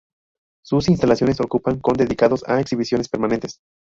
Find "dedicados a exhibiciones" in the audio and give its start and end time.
1.93-3.07